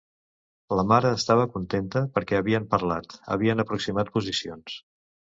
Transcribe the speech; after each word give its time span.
La 0.77 0.83
mare 0.91 1.09
estava 1.17 1.43
contenta 1.57 2.01
perquè 2.15 2.39
havien 2.39 2.65
parlat, 2.71 3.13
havien 3.35 3.65
aproximat 3.65 4.11
posicions. 4.17 4.79